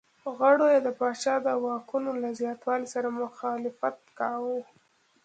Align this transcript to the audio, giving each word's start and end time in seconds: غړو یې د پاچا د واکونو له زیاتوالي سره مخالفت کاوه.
غړو 0.37 0.65
یې 0.73 0.79
د 0.83 0.89
پاچا 0.99 1.35
د 1.45 1.47
واکونو 1.63 2.11
له 2.23 2.29
زیاتوالي 2.39 2.87
سره 2.95 3.07
مخالفت 3.21 3.97
کاوه. 4.19 4.59